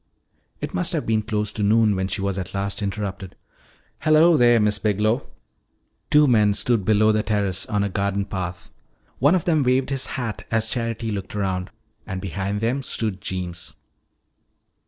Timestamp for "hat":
10.17-10.43